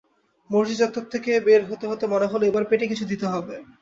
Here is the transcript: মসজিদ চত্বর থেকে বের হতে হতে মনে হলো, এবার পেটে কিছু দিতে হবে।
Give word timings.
মসজিদ 0.49 0.77
চত্বর 0.81 1.03
থেকে 1.13 1.31
বের 1.45 1.61
হতে 1.69 1.85
হতে 1.87 2.05
মনে 2.07 2.27
হলো, 2.31 2.43
এবার 2.47 2.63
পেটে 2.69 2.85
কিছু 2.87 3.03
দিতে 3.11 3.25
হবে। 3.27 3.55